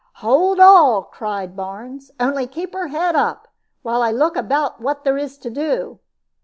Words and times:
"Hold 0.15 0.59
all!" 0.59 1.03
cried 1.03 1.55
Barnes; 1.55 2.09
"only 2.19 2.47
keep 2.47 2.73
her 2.73 2.87
head 2.87 3.15
up, 3.15 3.49
while 3.83 4.01
I 4.01 4.09
look 4.09 4.35
about 4.35 4.81
what 4.81 5.03
there 5.03 5.19
is 5.19 5.37
to 5.37 5.51
do." 5.51 5.99